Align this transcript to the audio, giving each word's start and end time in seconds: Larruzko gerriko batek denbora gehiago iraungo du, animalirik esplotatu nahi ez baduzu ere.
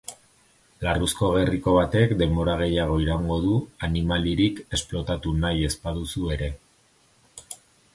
Larruzko 0.85 1.29
gerriko 1.35 1.75
batek 1.75 2.15
denbora 2.23 2.57
gehiago 2.63 2.97
iraungo 3.05 3.39
du, 3.45 3.55
animalirik 3.91 4.65
esplotatu 4.81 5.39
nahi 5.47 5.67
ez 5.71 5.75
baduzu 5.89 6.39
ere. 6.39 6.55